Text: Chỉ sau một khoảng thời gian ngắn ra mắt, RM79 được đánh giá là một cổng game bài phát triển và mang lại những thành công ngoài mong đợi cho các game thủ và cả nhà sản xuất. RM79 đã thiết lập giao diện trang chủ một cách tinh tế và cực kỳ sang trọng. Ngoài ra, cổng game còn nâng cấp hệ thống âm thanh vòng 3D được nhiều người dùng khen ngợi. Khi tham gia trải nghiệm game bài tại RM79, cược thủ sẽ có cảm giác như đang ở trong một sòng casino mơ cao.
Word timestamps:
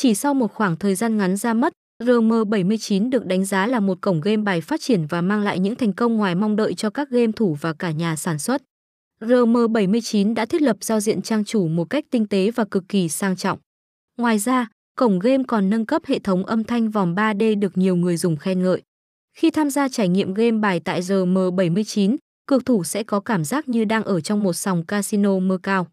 Chỉ 0.00 0.14
sau 0.14 0.34
một 0.34 0.52
khoảng 0.54 0.76
thời 0.76 0.94
gian 0.94 1.16
ngắn 1.16 1.36
ra 1.36 1.54
mắt, 1.54 1.72
RM79 2.02 3.10
được 3.10 3.26
đánh 3.26 3.44
giá 3.44 3.66
là 3.66 3.80
một 3.80 3.98
cổng 4.00 4.20
game 4.20 4.36
bài 4.36 4.60
phát 4.60 4.80
triển 4.80 5.06
và 5.06 5.20
mang 5.20 5.42
lại 5.42 5.58
những 5.58 5.74
thành 5.74 5.92
công 5.92 6.16
ngoài 6.16 6.34
mong 6.34 6.56
đợi 6.56 6.74
cho 6.74 6.90
các 6.90 7.10
game 7.10 7.32
thủ 7.36 7.56
và 7.60 7.72
cả 7.72 7.90
nhà 7.90 8.16
sản 8.16 8.38
xuất. 8.38 8.62
RM79 9.20 10.34
đã 10.34 10.46
thiết 10.46 10.62
lập 10.62 10.76
giao 10.80 11.00
diện 11.00 11.22
trang 11.22 11.44
chủ 11.44 11.68
một 11.68 11.90
cách 11.90 12.04
tinh 12.10 12.26
tế 12.26 12.50
và 12.50 12.64
cực 12.64 12.84
kỳ 12.88 13.08
sang 13.08 13.36
trọng. 13.36 13.58
Ngoài 14.18 14.38
ra, 14.38 14.68
cổng 14.96 15.18
game 15.18 15.44
còn 15.48 15.70
nâng 15.70 15.86
cấp 15.86 16.02
hệ 16.06 16.18
thống 16.18 16.46
âm 16.46 16.64
thanh 16.64 16.90
vòng 16.90 17.14
3D 17.14 17.58
được 17.58 17.78
nhiều 17.78 17.96
người 17.96 18.16
dùng 18.16 18.36
khen 18.36 18.62
ngợi. 18.62 18.82
Khi 19.36 19.50
tham 19.50 19.70
gia 19.70 19.88
trải 19.88 20.08
nghiệm 20.08 20.34
game 20.34 20.58
bài 20.58 20.80
tại 20.84 21.00
RM79, 21.00 22.16
cược 22.46 22.66
thủ 22.66 22.84
sẽ 22.84 23.02
có 23.02 23.20
cảm 23.20 23.44
giác 23.44 23.68
như 23.68 23.84
đang 23.84 24.04
ở 24.04 24.20
trong 24.20 24.42
một 24.42 24.52
sòng 24.52 24.86
casino 24.86 25.38
mơ 25.38 25.58
cao. 25.62 25.86